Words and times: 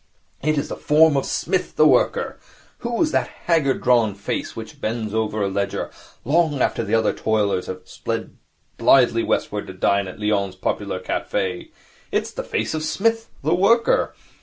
It 0.41 0.57
is 0.57 0.69
the 0.69 0.75
form 0.75 1.15
of 1.15 1.27
Psmith, 1.27 1.75
the 1.75 1.85
Worker. 1.85 2.39
Whose 2.79 3.09
is 3.09 3.11
that 3.11 3.27
haggard, 3.45 3.83
drawn 3.83 4.15
face 4.15 4.55
which 4.55 4.81
bends 4.81 5.13
over 5.13 5.43
a 5.43 5.47
ledger 5.47 5.91
long 6.25 6.59
after 6.59 6.83
the 6.83 6.95
other 6.95 7.13
toilers 7.13 7.67
have 7.67 7.81
sped 7.87 8.35
blithely 8.79 9.21
westwards 9.21 9.67
to 9.67 9.73
dine 9.73 10.07
at 10.07 10.19
Lyons' 10.19 10.55
Popular 10.55 10.99
Cafe? 10.99 11.69
It 12.11 12.23
is 12.23 12.33
the 12.33 12.41
face 12.41 12.73
of 12.73 12.81
Psmith, 12.81 13.29
the 13.43 13.53
Worker.' 13.53 14.15